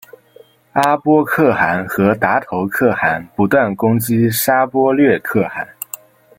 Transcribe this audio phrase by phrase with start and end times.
[0.71, 5.75] 阿波可汗和达头可汗不断攻击沙钵略可汗。